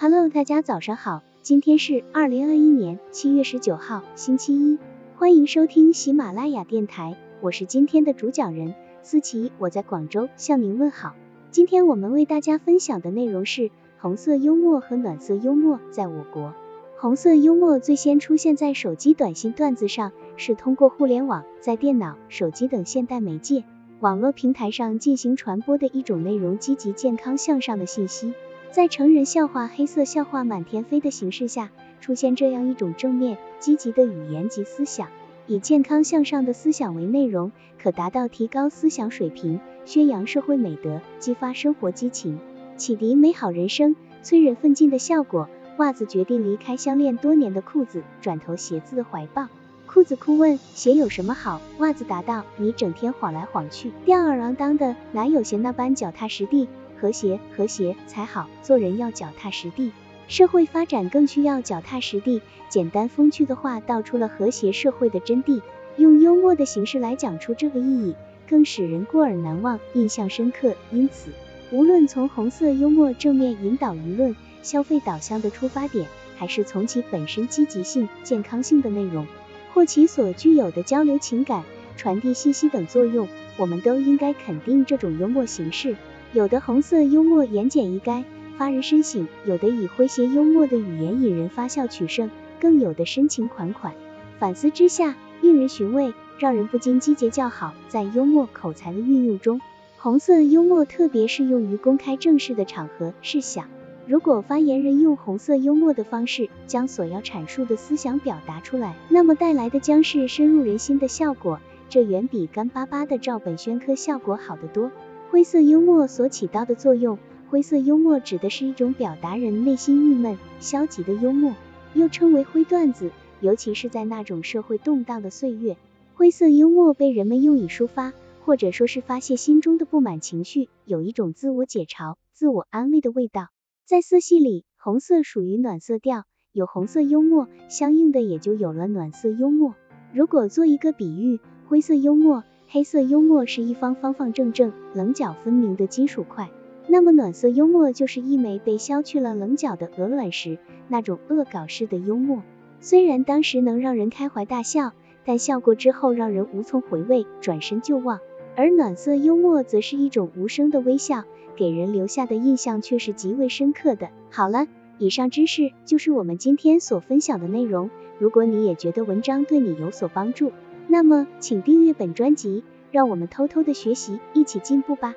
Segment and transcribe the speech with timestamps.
[0.00, 4.78] Hello，大家早上好，今天是二零二一年七月十九号，星期一，
[5.16, 11.16] 欢迎收听喜马拉雅电台，我是今天的主讲人思琪，我在广州向您问好。
[11.50, 16.54] 今天我们为大家分享的内容是红色幽默和暖色幽默在我国。
[16.96, 23.64] 红色幽默最先出现在手机短信段子上，是通过互联网在电脑、手机等现代媒介
[23.98, 28.32] 网络平台上进行传播的一种内容积极、健康、向上的信息。
[28.70, 35.08] 在成人笑话、黑色笑话满天飞的形式下，出现这样一种正面、积极的语言及思想，
[35.46, 37.50] 以健康向上的思想为内容，
[37.82, 42.38] 可达到提高思想水平、宣扬社会美德、激发生活激情、
[42.76, 45.48] 启迪美好人生、催人奋进的效果。
[45.78, 49.48] 袜子决定离开相恋多年的裤子，转投鞋子的怀抱。
[49.86, 51.62] 裤子哭问鞋有什么好？
[51.78, 56.68] 袜子答道：你整天晃来晃去，吊儿郎当的，哪有鞋那般脚踏实地？
[57.00, 59.92] 和谐和谐才好，做人要脚踏实地，
[60.26, 62.42] 社会发展更需要脚踏实地。
[62.68, 65.62] 简单风趣的话道出了和谐社会的真谛，
[65.96, 68.14] 用幽默的形式来讲出这个意义，
[68.46, 70.74] 更使人过耳难忘，印象深刻。
[70.90, 71.30] 因此，
[71.70, 79.26] 无论从红色幽默正面引导舆论、消费导向的出发点，还是从其本身积极性、健康性的内容，
[79.72, 81.64] 或其所具有的交流情感、
[81.96, 85.96] 传递信息等作用，我们都应该肯定这种幽默形式。
[86.34, 88.22] 有的红色幽默言简意赅，
[88.58, 93.94] 发人深省；有的以诙谐幽默的语言引人发笑取胜，更有的深情款款，
[94.38, 97.72] 反思之下令人寻味，让人不禁击节叫好。
[97.88, 99.62] 在幽默口才的运用中，
[99.96, 103.14] 红色幽默特别适用于公开正式的场合。
[103.22, 103.64] 试想，
[104.06, 114.90] 如果发言人用红色幽默的方式将所要阐述的思想表达出来，那么带来的将是深入人心的效果，这远比干巴巴的照本宣科效果好得多。
[115.30, 117.18] 灰色幽默所起到的作用，
[117.50, 121.54] 灰色幽默指的是一种表达人内心郁闷、消极的幽默，
[121.92, 123.10] 又称为灰段子。
[123.40, 125.76] 尤其是在那种社会动荡的岁月，
[126.14, 128.14] 灰色幽默被人们用以抒发，
[128.44, 133.48] 或者说是发泄心中的不满情绪，有一种自我解嘲、自我安慰的味道。
[133.84, 139.74] 在色系里，红色属于暖色调，有红色幽默，相应的也就有了暖色幽默。
[140.12, 141.38] 如果做一个比喻，
[141.68, 142.42] 灰色幽默。
[142.70, 146.50] 黑色幽默是一方方方正正、棱角分明的金属块，
[146.86, 152.42] 那么暖色幽默就是一枚被削去了棱角的鹅卵石，那种恶搞式的幽默。
[152.80, 154.92] 虽然当时能让人开怀大笑，
[155.24, 158.20] 但笑过之后让人无从回味，转身就忘。
[158.54, 161.24] 而暖色幽默则是一种无声的微笑，
[161.56, 164.10] 给人留下的印象却是极为深刻的。
[164.30, 164.66] 好了，
[164.98, 167.88] 以上知识就是我们今天所分享的内容。
[168.18, 170.52] 如果你也觉得文章对你有所帮助，
[170.90, 175.14] 那么，请订阅本专辑，让我们偷偷的学习，一起进步吧。